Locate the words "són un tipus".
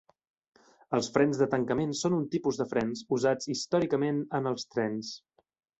2.01-2.59